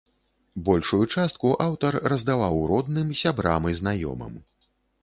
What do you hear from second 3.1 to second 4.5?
сябрам і знаёмым.